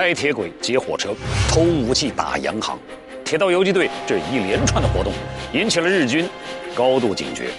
[0.00, 1.14] 拆铁轨、劫火车、
[1.46, 2.78] 偷武器、打洋行。
[3.22, 5.12] 铁道游击队这一连串的活动
[5.52, 6.26] 引起了日军
[6.74, 7.50] 高度警觉，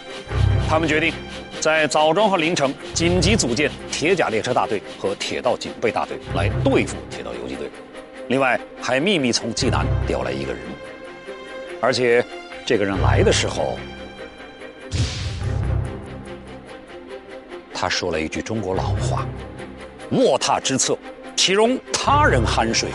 [0.67, 1.13] 他们决定
[1.59, 7.69] 在枣庄和临城紧急组建铁甲列车大队和铁道警备大队来对付铁道游击队。
[8.27, 10.63] 另外，还秘密从济南调来一个人，
[11.79, 12.25] 而且
[12.65, 13.77] 这个人来的时候，
[17.71, 19.27] 他说了一句中国老话
[20.09, 20.97] ：“卧榻之侧，
[21.35, 22.89] 岂容他人酣睡。”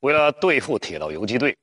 [0.00, 1.56] 为了对付铁道游击队，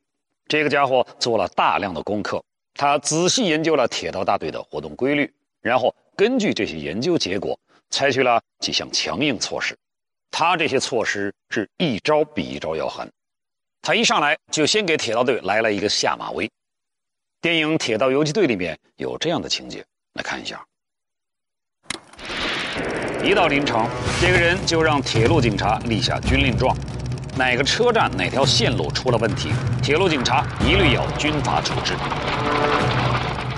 [0.48, 2.44] 这个家伙做了大量的功课。
[2.76, 7.60] 他仔细研究了铁道大队的活动规律，然后根据这些研究结果，
[7.90, 9.76] 采取了几项强硬措施。
[10.30, 13.12] 他这些措施是一招比一招要狠。
[13.82, 16.48] 他一上来就先给铁道队来了一个下马威。
[17.42, 20.64] 电影《铁道游击队》里面有这样的情节，来看一下。
[23.24, 23.86] 一到临城，
[24.22, 26.76] 这个人就让铁路警察立下军令状。
[27.36, 29.52] 哪个车站哪条线路出了问题，
[29.82, 31.94] 铁路警察一律要军法处置。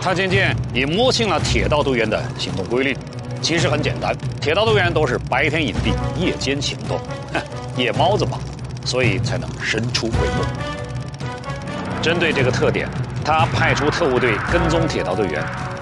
[0.02, 2.97] 他渐渐也摸清了铁道队员的行动规律。
[3.41, 6.99] 其实很简单，铁道队员都是白天隐蔽，夜间行动，
[7.33, 7.41] 哼，
[7.77, 8.37] 夜猫子嘛，
[8.83, 12.02] 所以才能神出鬼没。
[12.02, 12.89] 针对这个特点，
[13.23, 15.41] 他派出特务队跟踪铁道队员，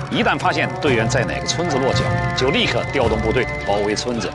[0.09, 1.99] 一旦发现队员在哪个村子落脚，
[2.37, 4.31] 就立刻调动部队包围村子。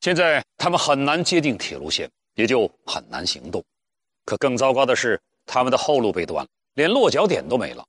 [0.00, 3.62] 现在他们很难接近铁路线，也就很难行动。
[4.24, 7.84] 可更糟糕的是，他们的后路被断了，连落脚点都没了。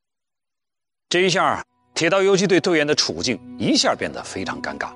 [1.09, 4.89] 这一下，铁道游击队队员的处境一下变得非常尴尬。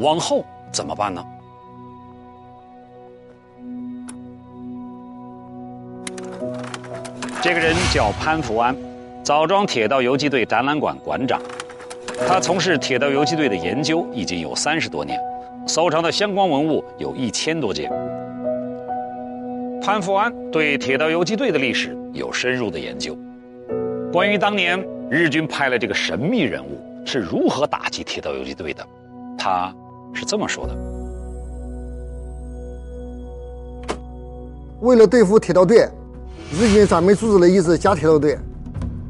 [0.00, 1.24] 往后怎么办呢？
[7.42, 8.76] 这个人叫潘福安，
[9.22, 11.40] 枣庄铁道游击队展览馆馆长。
[12.26, 15.18] 他从事铁道游击队的研究已经有三十多年。
[15.66, 17.90] 收藏的相关文物有一千多件。
[19.82, 23.16] 潘福安对铁道游击队的历史有深入的研究。
[24.12, 28.84] 关于当年日军派了这个神秘人物是如何打击铁道游击队的，
[29.38, 29.72] 他
[30.12, 30.74] 是这么说的：
[34.80, 35.88] 为了对付铁道队，
[36.52, 38.36] 日军专门组织了一支假铁道队，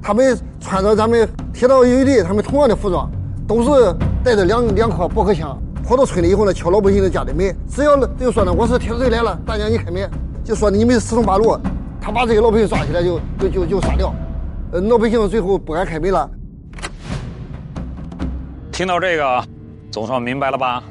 [0.02, 3.10] 他们穿着咱们铁道游击队他们同样的服装，
[3.46, 3.94] 都是
[4.24, 5.56] 带着两两颗驳壳枪。
[5.82, 10.08] 跑到村里以后呢，敲老百姓的家的门，只要就说呢，我是铁道队来了，大娘你开门，
[10.44, 11.58] 就说你们四通八路，
[12.00, 14.14] 他把这个老百姓抓起来就就就就杀掉，
[14.70, 16.30] 呃，老百姓最后不敢开门了。
[18.70, 19.44] 听到这个，
[19.90, 20.82] 总算明白了吧？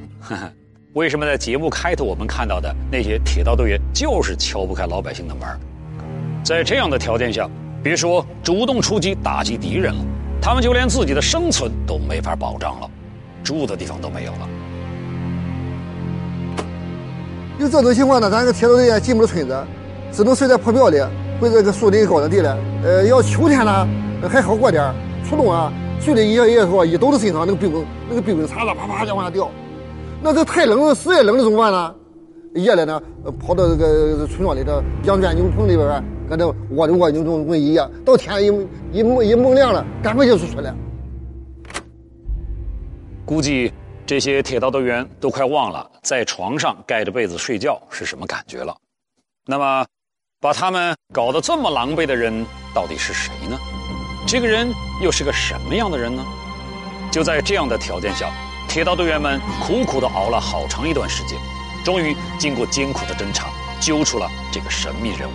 [0.93, 5.47] 为什么在节目开头我们看到的那些铁道队员就是敲不开老百姓的门？
[6.43, 7.49] 在这样的条件下，
[7.81, 10.01] 别说主动出击打击敌人了，
[10.41, 12.89] 他们就连自己的生存都没法保障了，
[13.43, 14.49] 住的地方都没有了。
[17.57, 19.63] 有这种情况呢，咱个铁道队员进不了村子，
[20.11, 20.97] 只能睡在破庙里
[21.39, 22.57] 或者个树林高的地了。
[22.83, 23.87] 呃，要秋天呢
[24.29, 24.95] 还好过点儿
[25.27, 29.49] 初冬啊，睡了一夜夜后，一抖在身上，那个冰棍那个冰棍碴子啪啪就往下掉。
[30.21, 31.95] 那这太冷了，实在冷了怎么办呢？
[32.55, 33.01] 夜里呢，
[33.39, 36.45] 跑到这个村庄里头羊圈牛棚里边，搁那
[36.75, 37.91] 窝着窝牛中跟一样。
[38.05, 38.47] 到天一
[38.99, 40.75] 一蒙一蒙亮了，赶快就出来了。
[43.25, 43.73] 估计。
[44.05, 48.75] 这些铁道队员都快忘了在床上盖着被子睡觉是什么感觉了。
[49.45, 49.85] 那么，
[50.41, 53.55] 把他们搞得这么狼狈的人到底是谁呢？
[54.25, 54.67] 这个人
[55.03, 56.25] 又是个什么样的人呢？
[57.11, 58.31] 就在这样的条件下，
[58.67, 61.37] 铁道队员们苦苦地熬了好长一段时间，
[61.85, 65.33] 终于经过艰苦的侦查，揪出了这个神秘人物。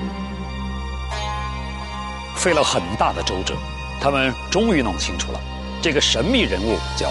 [2.35, 3.55] 费了很大的周折，
[4.01, 5.41] 他们终于弄清楚了，
[5.83, 7.11] 这个神秘人物叫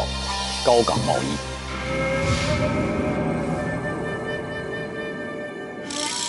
[0.66, 1.38] 高岗茂一。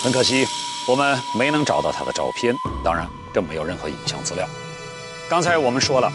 [0.02, 0.46] 很可惜，
[0.86, 2.54] 我们没能找到他的照片，
[2.84, 4.46] 当然更没有任何影像资料。
[5.28, 6.12] 刚才我们说了，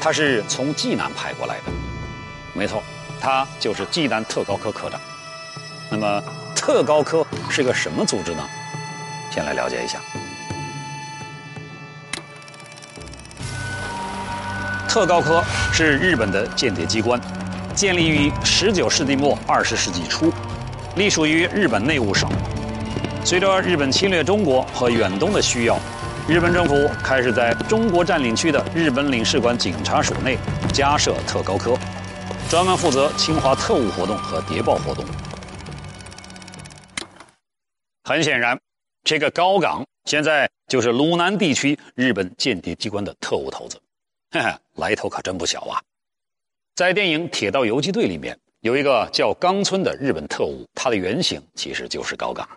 [0.00, 1.64] 他是从济南派过来的，
[2.54, 2.82] 没错，
[3.20, 5.00] 他就是济南特高科科长。
[5.90, 6.22] 那么，
[6.54, 8.48] 特高科是个什么组织呢？
[9.30, 9.98] 先来了解一下。
[14.92, 15.42] 特高科
[15.72, 17.18] 是日本的间谍机关，
[17.74, 20.30] 建立于十九世纪末二十世纪初，
[20.96, 22.28] 隶属于日本内务省。
[23.24, 25.78] 随着日本侵略中国和远东的需要，
[26.28, 30.36] 日本政府开始在中国占领区的日本领事馆警察署内
[30.74, 31.74] 加设特高科，
[32.50, 35.02] 专门负责侵华特务活动和谍报活动。
[38.04, 38.60] 很显然，
[39.04, 43.80] 这个高岗现在就是鲁南地区日本间谍机关的特务头子，
[44.32, 45.80] 嘿嘿，来头可真不小啊！
[46.74, 52.48] 在电影《铁道游击队》里面，有一个叫冈村的日本特务，他的原型其实就是高岗。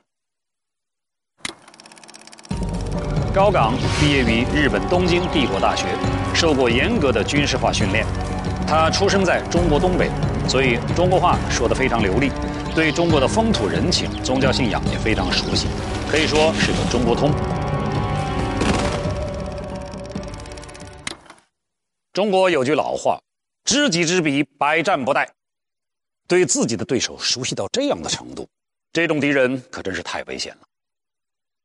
[3.34, 5.86] 高岗毕业于日本东京帝国大学，
[6.34, 8.06] 受过严格的军事化训练。
[8.66, 10.10] 他出生在中国东北，
[10.48, 12.32] 所以中国话说得非常流利，
[12.74, 15.68] 对中国的风土人情、宗教信仰也非常熟悉，
[16.10, 17.30] 可以说是个中国通。
[22.16, 23.22] 中国有句老话
[23.66, 25.28] ：“知己知彼，百战不殆。”
[26.30, 28.48] 对自己的对手熟悉到这样的程度，
[28.94, 30.62] 这种敌人可真是太危险了。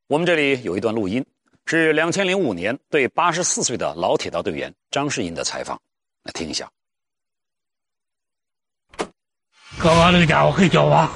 [0.07, 1.25] 我们这里有一段录音。
[1.67, 5.79] 是两千零五年对八十四岁的老铁道队员张世英的采访，
[6.23, 6.69] 来听一下。
[9.77, 11.07] 高刚那个家伙很狡猾，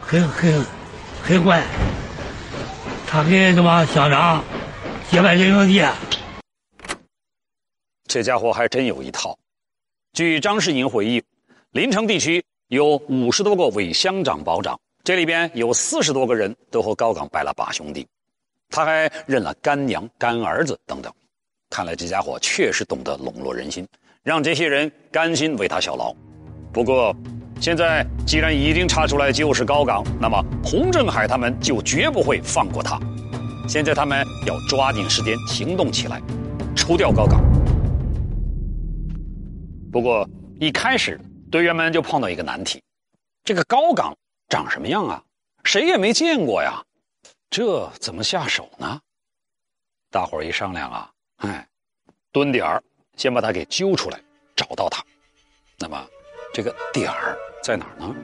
[0.00, 0.64] 很很
[1.24, 1.64] 很坏，
[3.04, 4.44] 他跟什么乡长
[5.10, 5.82] 结拜人兄弟。
[8.06, 9.36] 这家伙还真有一套。
[10.12, 11.22] 据张世英回忆，
[11.72, 18.06] 临城地区有五十多个伪乡长保长，这里边有四十多个人都和高岗拜了把兄弟。
[18.70, 21.12] 他还认了干娘、干儿子等等，
[21.70, 23.86] 看来这家伙确实懂得笼络人心，
[24.22, 26.14] 让这些人甘心为他效劳。
[26.72, 27.14] 不过，
[27.60, 32.98] 现在既然已经查出来就是高岗，那么洪振海他们就绝不会放过他。
[33.68, 36.20] 现在他们要抓紧时间行动起来，
[36.74, 37.40] 除掉高岗。
[39.96, 40.28] 不过
[40.60, 41.18] 一开始
[41.50, 42.82] 队员们就碰到一个难题：
[43.42, 44.14] 这个高岗
[44.46, 45.22] 长什么样啊？
[45.64, 46.82] 谁也没见过呀。
[47.48, 49.00] 这怎么下手呢？
[50.10, 51.66] 大伙儿一商量啊，哎，
[52.30, 52.82] 蹲点儿，
[53.16, 54.20] 先把他给揪出来，
[54.54, 55.02] 找到他。
[55.78, 56.06] 那么，
[56.52, 58.14] 这个点儿在哪儿呢？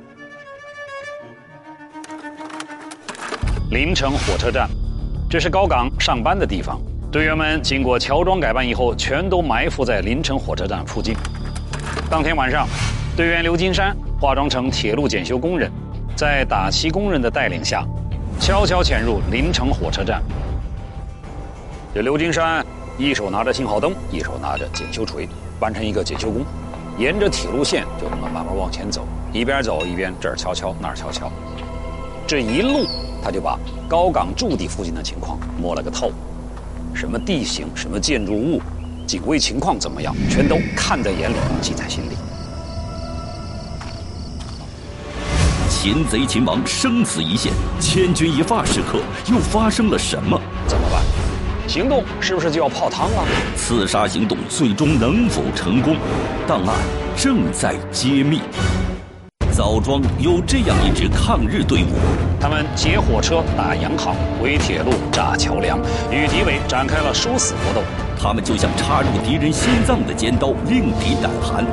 [3.71, 4.69] 临城火车站，
[5.31, 6.79] 这是高岗上班的地方。
[7.11, 11.17] 队员们经过乔装改扮以后，全都埋伏在临城火车站附近。
[12.13, 12.69] 当天晚上，
[13.17, 15.73] 队员刘金山化妆成铁路检修工人，
[16.15, 17.87] 在打漆工人的带领下。
[18.39, 20.23] 悄悄潜入临城火车站。
[21.95, 22.63] 这刘金山
[22.99, 25.27] 一手拿着信号灯，一手拿着检修锤，
[25.59, 26.45] 扮成一个检修工，
[26.99, 31.33] 沿着铁路线就这么慢慢往前走，一边走一边这儿敲敲那儿敲敲。
[32.27, 32.85] 这一路
[33.25, 36.13] 他就把高岗驻地附近的情况摸了个透，
[36.93, 38.61] 什么地形、什么建筑物、
[39.13, 42.17] 警卫情况怎么样，全都看在眼里，记在心里。
[45.69, 49.01] 擒贼擒王，生死一线，千钧一发时刻，
[49.31, 50.41] 又发生了什么？
[50.67, 51.03] 怎么办？
[51.69, 53.23] 行动是不是就要泡汤了？
[53.55, 55.95] 刺杀行动最终能否成功？
[56.49, 56.75] 档案
[57.15, 58.41] 正在揭秘。
[59.55, 61.99] 枣庄有这样一支抗日队伍，
[62.41, 65.79] 他们劫火车、打洋行、围铁路、炸桥梁，
[66.11, 67.83] 与敌伪展开了殊死搏斗。
[68.23, 71.65] 他们就像插入敌人心脏的尖刀，令敌胆寒。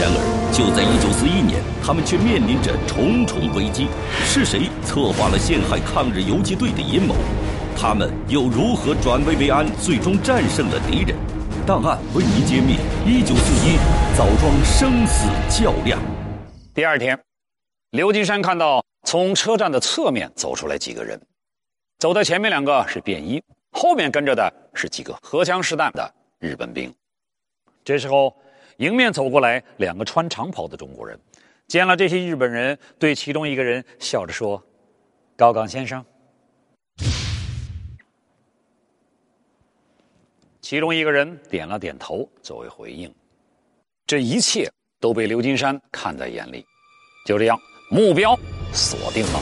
[0.00, 0.16] 然而，
[0.50, 3.86] 就在1941年，他们却面临着重重危机。
[4.24, 7.14] 是谁策划了陷害抗日游击队的阴谋？
[7.76, 11.14] 他们又如何转危为安，最终战胜了敌人？
[11.66, 13.76] 档案为您揭秘：1941
[14.16, 16.00] 枣庄生死较量。
[16.72, 17.18] 第二天，
[17.90, 21.20] 刘金山看到从车站的侧面走出来几个人，
[21.98, 23.42] 走在前面两个是便衣。
[23.72, 26.94] 后面跟着的是几个荷枪实弹的日本兵。
[27.84, 28.36] 这时候，
[28.76, 31.18] 迎面走过来两个穿长袍的中国人，
[31.66, 34.62] 见了这些日本人，对其中一个人笑着说
[35.36, 36.04] ：“高岗先生。”
[40.60, 43.12] 其中一个人点了点头作为回应。
[44.06, 46.64] 这一切都被刘金山看在眼里。
[47.26, 47.58] 就这样，
[47.90, 48.38] 目标
[48.72, 49.40] 锁定了，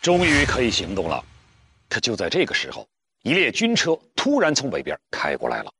[0.00, 1.24] 终于可以行动了。
[1.88, 2.86] 可就在这个时候，
[3.22, 5.72] 一列军车突然从北边开过来了，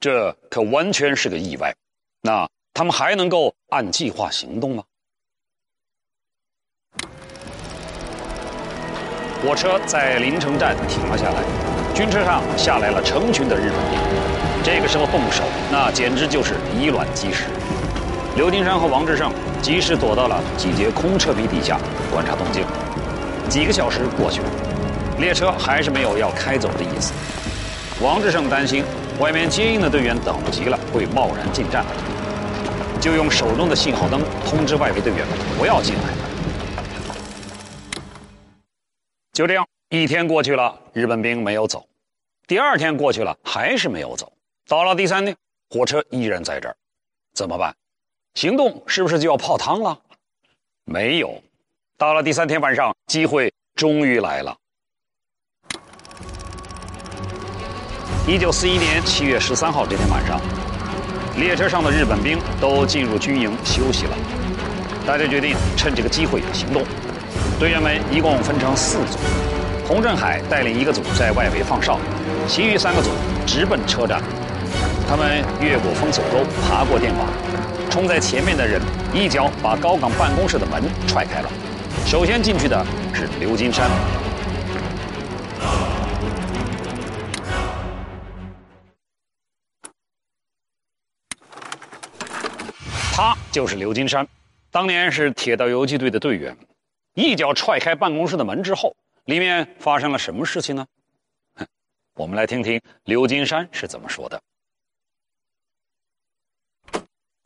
[0.00, 1.74] 这可完全是个意外。
[2.22, 4.82] 那他们还能够按计划行动吗？
[9.44, 11.42] 火车在临城站停了下来，
[11.94, 13.98] 军车上下来了成群的日本兵。
[14.64, 17.44] 这个时候动手，那简直就是以卵击石。
[18.34, 21.78] 刘金山和王志胜及时躲到了几节空车皮底下
[22.10, 22.64] 观察动静。
[23.50, 24.71] 几个小时过去了。
[25.18, 27.12] 列车还是没有要开走的意思。
[28.02, 28.84] 王志胜担心
[29.20, 31.84] 外面接应的队员等不及了，会贸然进站，
[33.00, 35.24] 就用手中的信号灯通知外围队员
[35.58, 36.02] 不要进来。
[39.32, 41.80] 就这样，一天过去了，日本兵没有走；
[42.46, 44.32] 第二天过去了，还是没有走。
[44.66, 45.36] 到了第三天，
[45.70, 46.76] 火车依然在这儿，
[47.34, 47.74] 怎么办？
[48.34, 49.98] 行动是不是就要泡汤了？
[50.84, 51.40] 没有。
[51.96, 54.56] 到了第三天晚上，机会终于来了。
[58.24, 60.40] 一九四一年七月十三号这天晚上，
[61.36, 64.16] 列车上的日本兵都进入军营休息了。
[65.04, 66.84] 大家决定趁这个机会行动。
[67.58, 69.18] 队员们一共分成四组，
[69.88, 71.98] 洪振海带领一个组在外围放哨，
[72.46, 73.10] 其余三个组
[73.44, 74.22] 直奔车站。
[75.08, 77.26] 他们越过封锁沟，爬过电网，
[77.90, 78.80] 冲在前面的人
[79.12, 81.50] 一脚把高岗办公室的门踹开了。
[82.06, 83.90] 首先进去的是刘金山。
[93.52, 94.26] 就是刘金山，
[94.70, 96.56] 当年是铁道游击队的队员，
[97.12, 100.86] 一脚踹开办公室的门之后，里面发生了什么事情呢？
[102.14, 104.40] 我们来听听刘金山是怎么说的。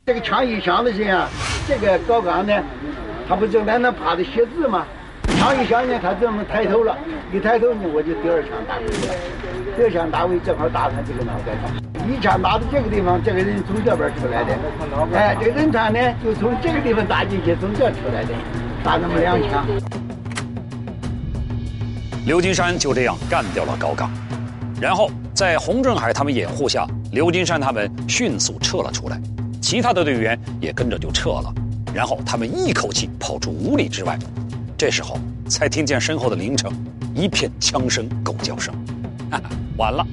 [0.05, 1.27] 这个枪一响的时候，
[1.67, 2.65] 这个高岗呢，
[3.27, 4.87] 他不正在那趴着写字吗？
[5.37, 6.97] 枪一响呢，他这么抬头了，
[7.31, 9.15] 一抬头呢，我就第二枪打过去了，
[9.77, 11.71] 第二枪打位正好打他这个脑袋上。
[12.09, 14.57] 一枪打到这个地方，这个人从这边出来的，
[15.13, 18.33] 哎，这个人他呢就从这个地方打进去，从这出来的，
[18.83, 19.67] 打那么两枪。
[22.25, 24.11] 刘金山就这样干掉了高岗，
[24.81, 29.21] 然后在洪振海他们掩护下，刘金山他们迅速撤了出来，
[29.61, 31.53] 其他的队员也跟着就撤了，
[31.95, 34.19] 然后他们一口气跑出五里之外，
[34.79, 35.19] 这时候
[35.49, 36.71] 才听见身后的凌晨
[37.15, 38.75] 一片枪声、狗叫声，
[39.31, 40.07] 哈哈，完了。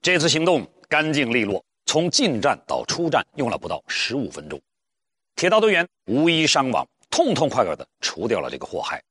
[0.00, 4.58] 这次行动干净利落，从进站到出站用了不到十五分钟，
[5.36, 9.02] 铁道队员无一伤亡，痛痛快快的除掉了这个祸害。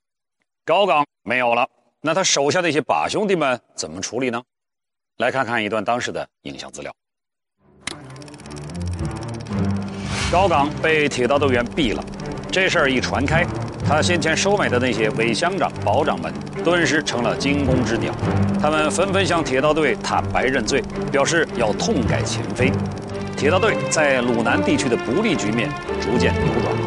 [0.66, 1.70] 高岗没有了，
[2.02, 4.42] 那他手下那些把兄弟们怎么处理呢？
[5.18, 6.92] 来看看一段当时的影像资料。
[10.34, 12.04] 高岗被铁道队员毙了，
[12.52, 13.46] 这事儿一传开。
[13.88, 18.12] 他先前收买的那些伪乡长、保长们，顿时成了惊弓之鸟。
[18.60, 22.72] 他们纷纷向铁道队坦白认罪，表示要痛改前非。
[23.38, 25.70] 铁道队在鲁南地区的不利局面
[26.02, 26.82] 逐渐扭转了。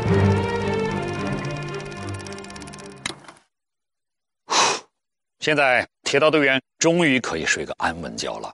[5.38, 8.53] 现在，铁道队员终于可以睡个安稳觉了。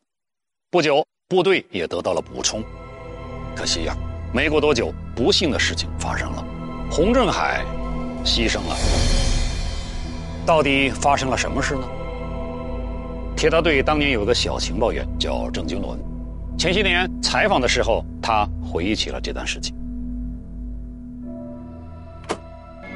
[0.71, 2.63] 不久，部队也得到了补充。
[3.57, 3.97] 可惜呀，
[4.33, 6.45] 没过多久，不幸的事情发生了，
[6.91, 7.65] 洪振海。
[8.25, 8.77] 牺牲了，
[10.47, 11.83] 到底发生了什么事呢？
[13.35, 15.99] 铁道队当年有个小情报员叫郑经伦，
[16.57, 19.75] 前些年采访的时候，他回忆起了这段事情。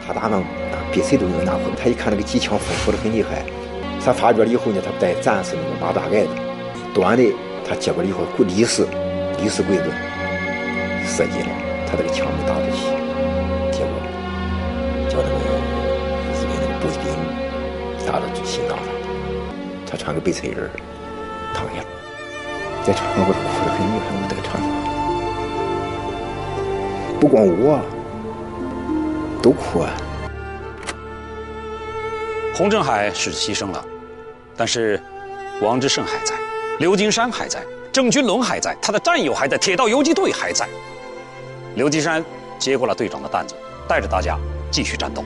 [0.06, 0.44] 他打能
[0.92, 3.42] 比谁都能拿分，他一看那个机枪丰富的很厉害，
[4.04, 6.28] 他发觉了以后呢，他带战士那个马大盖子，
[6.94, 7.24] 短的
[7.68, 8.86] 他接过来以后，立式
[9.42, 9.90] 立式鬼子
[11.06, 11.48] 射击了，
[11.86, 13.06] 他这个枪没打出去。
[15.16, 15.34] 把那个
[16.34, 17.02] 日本那个步兵
[18.06, 18.84] 打到心脏上，
[19.86, 20.52] 他穿个白衬衣
[21.54, 21.80] 躺下，
[22.84, 24.68] 在床上我都哭得很厉害，我在床上，
[27.18, 27.80] 不光我，
[29.42, 29.88] 都哭啊。
[32.54, 33.82] 洪振海是牺牲了，
[34.54, 35.00] 但是
[35.62, 36.34] 王志胜还在，
[36.78, 40.68] 刘金山还在，郑军龙还在，他的战友还在，铁道游击队还在。
[41.76, 42.24] 刘金山
[42.58, 43.54] 接过了队长的担子，
[43.86, 44.38] 带着大家。
[44.70, 45.22] 继续战斗，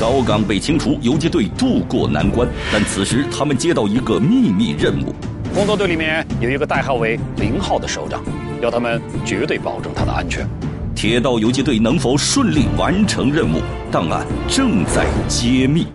[0.00, 2.48] 高岗被清除，游击队渡过难关。
[2.72, 5.14] 但此时他们接到一个秘密任务，
[5.54, 8.22] 工作队里面有一个代号为零号的首长，
[8.62, 10.48] 要他们绝对保证他的安全。
[10.94, 13.60] 铁道游击队能否顺利完成任务？
[13.92, 15.86] 档案正在揭秘。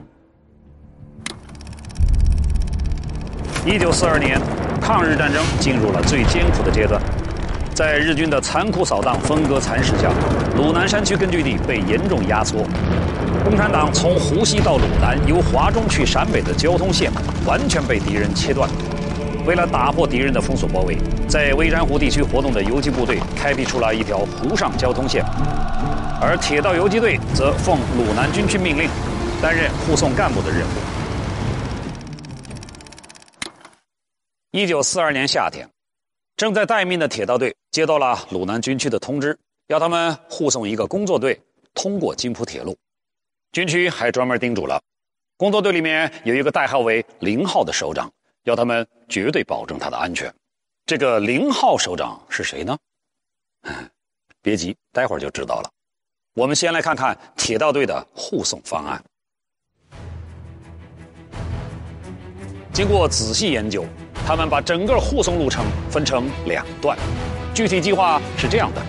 [3.66, 4.40] 一九四二年，
[4.80, 7.02] 抗日战争进入了最艰苦的阶段。
[7.80, 10.12] 在日军的残酷扫荡、分割蚕食下，
[10.54, 12.68] 鲁南山区根据地被严重压缩。
[13.46, 17.10] 共产党从湖西到鲁南、由华中去陕北的交通线
[17.46, 18.70] 完全被敌人切断。
[19.46, 25.24] 为了打破敌人的封锁包围，在微山湖地区活动的游击部队开辟出了一条湖上交通线，
[26.22, 28.90] 而铁道游击队则奉鲁南军区命令，
[29.42, 30.72] 担任护送干部的任务。
[34.52, 35.66] 一九四二年夏天。
[36.40, 41.38] 正在待命的铁道队接到了鲁南军区的通知，要他们护送一个工作队
[41.74, 42.78] 通过津浦铁路。
[43.52, 44.82] 军区还专门叮嘱了，
[45.36, 48.10] 工作队里面有一个代号为零号的首长，
[48.44, 50.34] 要他们绝对保证他的安全。
[50.86, 52.78] 这个零号首长是谁呢？
[54.42, 55.70] 别急，待会儿就知道了。
[56.36, 59.04] 我们先来看看铁道队的护送方案。
[62.72, 63.84] 经过仔细研究。
[64.30, 66.96] 他们把整个护送路程分成两段，
[67.52, 68.82] 具体计划是这样的：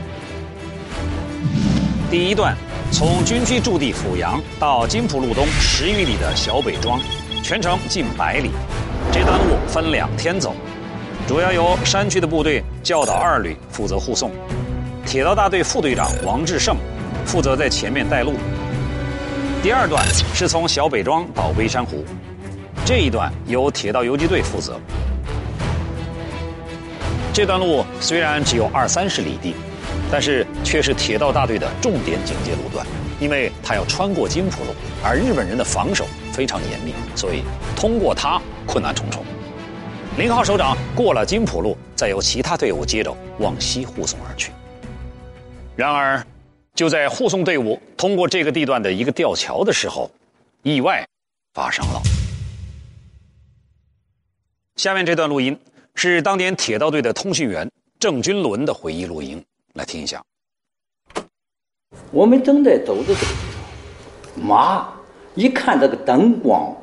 [2.11, 2.55] 第一段
[2.93, 7.01] 从军区驻地阜阳到津浦路东十余里的小北庄，
[7.43, 8.51] 全程近百里，
[9.11, 10.55] 这段路分两天走。
[11.27, 14.31] 主要由山区的部队教导二旅负责护送，
[15.07, 16.77] 铁道大队副队长王志胜
[17.25, 18.35] 负责在前面带路。
[19.63, 20.05] 第二段
[20.35, 22.05] 是从小北庄到微山湖，
[22.85, 24.79] 这一段由铁道游击队负责。
[27.41, 29.55] 这段路虽然只有二三十里地，
[30.13, 32.87] 但是却是铁道大队的重点警戒路段，
[33.19, 37.43] 因为它要穿过金浦路，而日本人的防守非常严密，所以
[37.75, 39.25] 通过它困难重重。
[40.19, 44.53] 零号首长过了金浦路，再由其他队伍接着往西护送而去。
[45.75, 46.23] 然而。
[46.75, 50.11] 就在护送队伍通过这个地段的一个吊桥的时候，
[50.63, 51.07] 意外
[51.55, 52.03] 发生了。
[54.77, 55.59] 下面这段录音
[55.95, 59.45] 是当年铁道队的通讯员郑军伦的回忆录音，
[59.75, 60.23] 来听一下。
[62.11, 64.89] 我们正在走着走着，马
[65.35, 66.75] 一看这个灯光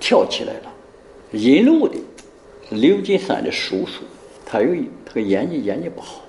[0.00, 0.72] 跳起来了，
[1.32, 1.96] 引路的
[2.70, 4.02] 刘金山的叔叔，
[4.44, 6.22] 他有他眼睛眼睛不好，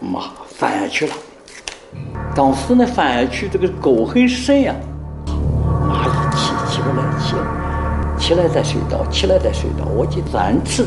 [0.00, 1.14] 马翻下去了。
[2.34, 4.74] 当时呢，翻下去这个沟很深呀，
[5.88, 10.86] 马一起起不来，起，起来再睡着，起来再睡着，我记三次。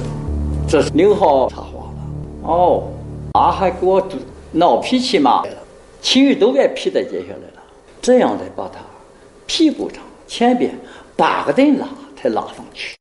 [0.68, 2.92] 这是零号插话了，哦，
[3.34, 4.06] 马还给我
[4.52, 5.44] 闹脾气嘛，
[6.02, 7.64] 其余都给皮带解下来了，
[8.02, 8.80] 这样再把他
[9.46, 10.78] 屁股上前边
[11.16, 12.96] 八个人拉才拉上去。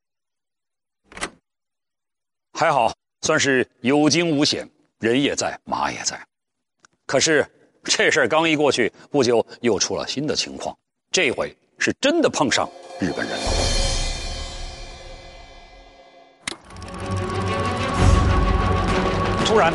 [2.53, 4.69] 还好，算是有惊无险，
[4.99, 6.19] 人也在，马也在，
[7.05, 7.45] 可是。
[7.87, 10.75] 这事儿刚一过去，不久又出了新的情况。
[11.11, 12.67] 这回是真的碰上
[12.99, 13.64] 日本人了。
[19.55, 19.73] 突然，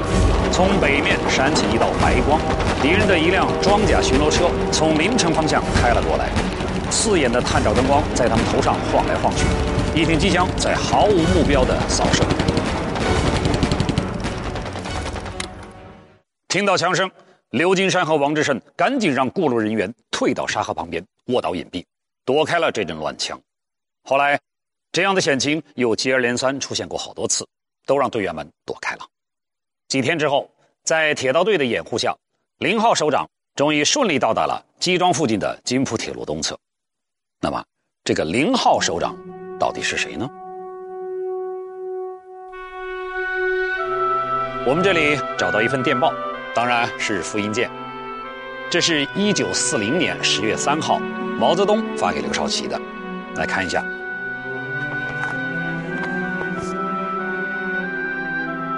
[0.52, 2.38] 从北面闪起一道白光，
[2.82, 6.28] 敌人的一辆装甲巡逻车从凌城方向开了过来，
[6.90, 9.46] 刺眼的探照灯光在他们头上晃来晃去，
[9.98, 12.22] 一挺机枪在毫无目标的扫射。
[16.48, 17.10] 听到枪声。
[17.52, 21.82] 刘金山和王志胜赶紧让过路人员退到沙河旁边卧倒隐蔽，
[22.26, 23.40] 躲开了这阵乱枪。
[24.02, 24.38] 后来，
[24.92, 27.48] 这样的险情又接二连三出现过好多次，
[27.86, 29.06] 都让队员们躲开了。
[29.90, 30.48] 几天之后，
[30.84, 32.16] 在铁道队的掩护下，
[32.58, 36.56] 零号首长终于顺利到达了基庄附近的金浦铁路东侧。
[37.40, 37.60] 那么，
[38.04, 39.16] 这个零号首长
[39.58, 40.30] 到底是谁呢？
[44.64, 46.14] 我们这里找到一份电报。
[46.52, 47.70] 当然是复印件。
[48.70, 51.00] 这是一九四零年十月三号，
[51.38, 52.80] 毛泽东发给刘少奇的。
[53.36, 53.84] 来看一下，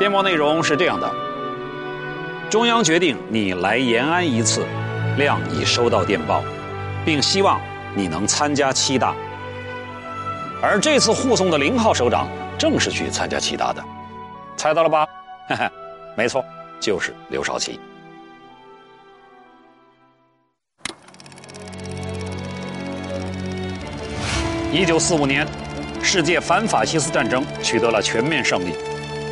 [0.03, 1.09] 电报内容是这样的：
[2.51, 4.67] 中央决定你来延安一次，
[5.17, 6.43] 亮已收到电报，
[7.05, 7.61] 并希望
[7.95, 9.15] 你能参加七大。
[10.61, 12.27] 而这次护送的零号首长
[12.59, 13.81] 正是去参加七大的，
[14.57, 15.07] 猜到了吧？
[15.49, 15.71] 哈哈，
[16.17, 16.45] 没错。
[16.81, 17.79] 就是刘少奇。
[24.73, 25.47] 一九四五年，
[26.03, 28.75] 世界反法西斯战争取得了全面胜利。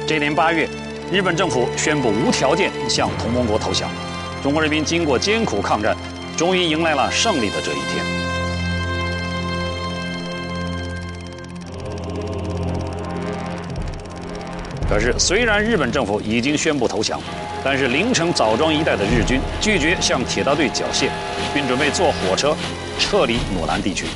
[0.06, 0.68] 这年八月，
[1.12, 3.88] 日本政府宣布无条件向同盟国投降。
[4.42, 5.96] 中国人民经过艰苦抗战，
[6.36, 8.04] 终于迎来了胜利的这一天。
[14.88, 17.20] 可是，虽然日本政府已经宣布投降，
[17.62, 21.08] 但是凌城枣庄一带的日军拒绝向铁道队缴械，
[21.54, 22.56] 并准备坐火车
[22.98, 24.06] 撤离努兰地区。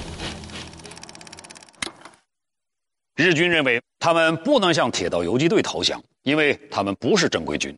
[3.16, 7.76] 日军认为他们不能向铁道游击队投降，因为他们不是正规军。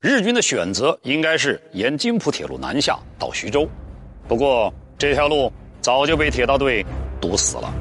[0.00, 3.68] 日军的选择应该是沿津浦铁路南下到徐州，
[4.26, 6.84] 不过这条路早就被铁道队
[7.20, 7.74] 堵死了。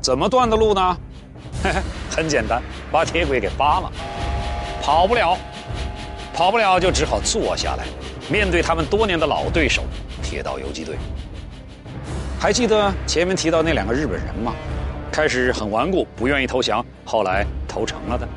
[0.00, 0.96] 怎么断的路呢？
[2.10, 3.92] 很简单，把铁轨给扒了，
[4.82, 5.38] 跑不了，
[6.34, 7.84] 跑不了就只好坐下来，
[8.28, 9.84] 面对他们多年的老对手——
[10.24, 10.96] 铁道游击队。
[12.42, 14.52] 还记得前面提到那两个日本人吗？
[15.12, 18.28] 开始很顽固，不愿意投降，后来投诚了的。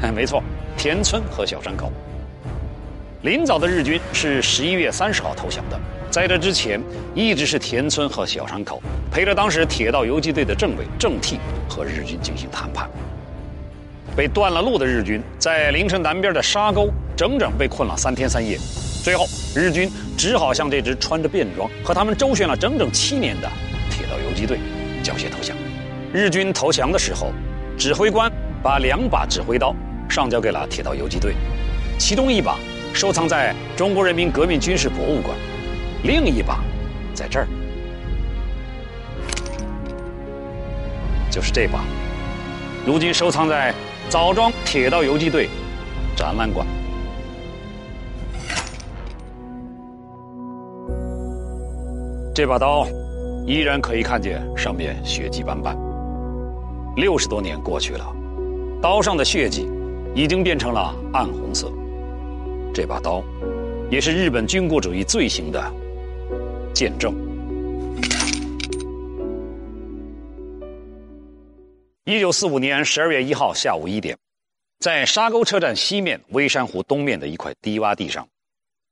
[0.00, 0.42] 哎，没错，
[0.78, 1.92] 田村和小山口。
[3.20, 5.78] 临早的日军是十一月三十号投降的。
[6.10, 6.80] 在这之前，
[7.14, 12.88] 一直是田村和小山口陪着当时铁道游击队的政委郑替和日军进行谈判。
[14.16, 18.58] 被断了路的日军在凌城南边的沙沟整整被困了三天三夜，
[19.04, 19.86] 最后日军
[20.16, 23.52] 只好向这支穿着便装和他们周旋了整整七年的
[23.90, 24.58] 铁道游击队
[25.02, 25.54] 缴械投降。
[26.10, 27.30] 日军投降的时候，
[27.76, 29.76] 指挥官把两把指挥刀
[30.08, 31.34] 上交给了铁道游击队，
[31.98, 32.56] 其中一把
[32.94, 35.36] 收藏在中国人民革命军事博物馆。
[36.04, 36.64] 另一把，
[37.12, 37.46] 在这儿，
[41.30, 41.84] 就是这把。
[42.86, 43.74] 如今收藏在
[44.08, 45.50] 枣庄铁道游击队
[46.16, 46.66] 展览馆。
[52.34, 52.84] 这把刀
[53.46, 55.78] 依然可以看见上面血迹斑斑。
[56.96, 58.12] 六十多年过去了，
[58.82, 59.68] 刀上的血迹
[60.16, 61.70] 已经变成了暗红色。
[62.74, 63.22] 这把刀
[63.88, 65.62] 也是日本军国主义罪行的
[66.74, 67.14] 见证。
[72.04, 74.18] 一九四五年十二月一号下午一点，
[74.80, 78.26] 在沙沟车站西面、微山湖东面的一块低洼地上，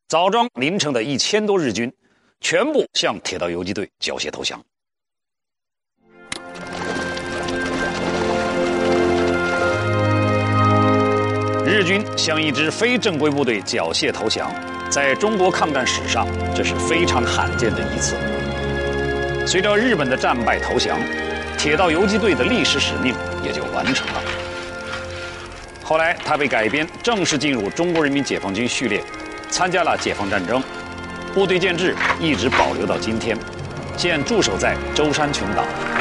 [0.07, 1.93] 枣庄临城的一千多日军。
[2.43, 4.61] 全部向铁道游击队缴械投降。
[11.65, 14.53] 日军向一支非正规部队缴械投降，
[14.91, 18.17] 在中国抗战史上这是非常罕见的一次。
[19.47, 20.99] 随着日本的战败投降，
[21.57, 24.21] 铁道游击队的历史使命也就完成了。
[25.83, 29.03] 后来，他被改编，正式进入中国人民解放军序列，
[29.49, 30.63] 参加了解放战争。
[31.35, 33.37] 部队建制一直保留到今天，
[33.97, 35.92] 现驻守在舟山群岛。